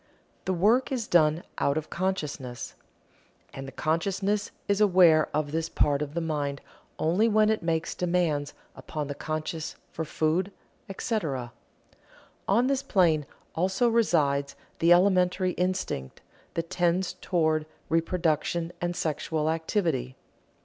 The 0.45 0.53
work 0.53 0.91
is 0.91 1.05
done 1.05 1.43
out 1.59 1.77
of 1.77 1.91
consciousness, 1.91 2.73
and 3.53 3.67
the 3.67 3.71
consciousness 3.71 4.49
is 4.67 4.81
aware 4.81 5.29
of 5.31 5.51
this 5.51 5.69
part 5.69 6.01
of 6.01 6.15
the 6.15 6.21
mind 6.21 6.59
only 6.97 7.27
when 7.27 7.51
it 7.51 7.61
makes 7.61 7.93
demands 7.93 8.55
upon 8.75 9.09
the 9.09 9.13
conscious 9.13 9.75
for 9.91 10.03
food, 10.03 10.51
etc. 10.89 11.51
On 12.47 12.65
this 12.65 12.81
plane 12.81 13.27
also 13.53 13.87
resides 13.89 14.55
the 14.79 14.91
elementary 14.91 15.51
instinct 15.51 16.21
that 16.55 16.71
tends 16.71 17.13
toward 17.21 17.67
reproduction 17.87 18.73
and 18.81 18.95
sexual 18.95 19.51
activity. 19.51 20.15